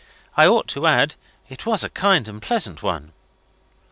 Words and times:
I 0.35 0.47
ought 0.47 0.67
to 0.69 0.87
add, 0.87 1.13
it 1.47 1.67
was 1.67 1.83
a 1.83 1.89
kind 1.91 2.27
and 2.27 2.41
pleasant 2.41 2.81
one." 2.81 3.13